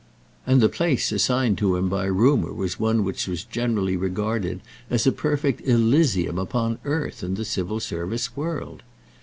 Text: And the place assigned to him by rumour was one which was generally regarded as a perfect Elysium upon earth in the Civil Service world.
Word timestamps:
And 0.47 0.61
the 0.61 0.67
place 0.67 1.11
assigned 1.11 1.59
to 1.59 1.75
him 1.75 1.87
by 1.87 2.05
rumour 2.05 2.51
was 2.51 2.79
one 2.79 3.03
which 3.03 3.27
was 3.27 3.43
generally 3.43 3.95
regarded 3.95 4.61
as 4.89 5.05
a 5.05 5.11
perfect 5.11 5.61
Elysium 5.67 6.39
upon 6.39 6.79
earth 6.85 7.23
in 7.23 7.35
the 7.35 7.45
Civil 7.45 7.79
Service 7.79 8.35
world. 8.35 8.81